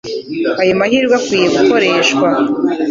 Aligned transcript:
Aya 0.61 0.73
mahirwe 0.79 1.13
akwiye 1.19 1.47
gukoreshwa. 1.55 2.27